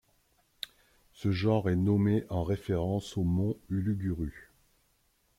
[1.13, 4.51] Ce genre est nommé en référence aux monts Uluguru.